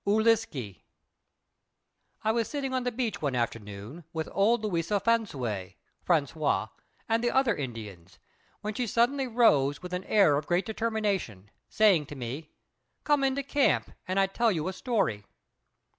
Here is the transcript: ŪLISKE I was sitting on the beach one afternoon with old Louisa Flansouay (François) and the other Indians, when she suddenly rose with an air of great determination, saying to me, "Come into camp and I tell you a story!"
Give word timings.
ŪLISKE 0.03 0.81
I 2.23 2.31
was 2.31 2.49
sitting 2.49 2.73
on 2.73 2.85
the 2.85 2.91
beach 2.91 3.21
one 3.21 3.35
afternoon 3.35 4.03
with 4.11 4.27
old 4.31 4.63
Louisa 4.63 4.99
Flansouay 4.99 5.75
(François) 6.03 6.71
and 7.07 7.23
the 7.23 7.29
other 7.29 7.55
Indians, 7.55 8.17
when 8.61 8.73
she 8.73 8.87
suddenly 8.87 9.27
rose 9.27 9.83
with 9.83 9.93
an 9.93 10.03
air 10.05 10.37
of 10.37 10.47
great 10.47 10.65
determination, 10.65 11.51
saying 11.69 12.07
to 12.07 12.15
me, 12.15 12.49
"Come 13.03 13.23
into 13.23 13.43
camp 13.43 13.91
and 14.07 14.19
I 14.19 14.25
tell 14.25 14.51
you 14.51 14.67
a 14.67 14.73
story!" 14.73 15.23